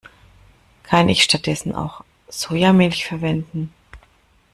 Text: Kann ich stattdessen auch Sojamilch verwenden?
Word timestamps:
Kann 0.81 1.09
ich 1.09 1.21
stattdessen 1.23 1.75
auch 1.75 2.03
Sojamilch 2.27 3.05
verwenden? 3.05 3.71